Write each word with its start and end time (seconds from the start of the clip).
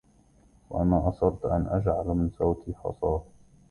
وأنا 0.69 1.09
آثرت 1.09 1.45
أن 1.45 1.67
أجعل 1.69 2.05
من 2.07 2.29
صوتي 2.29 2.73
حصاة 2.83 3.23